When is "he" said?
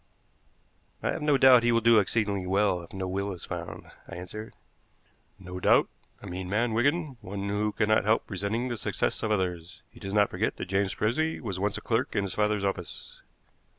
1.61-1.71, 9.91-9.99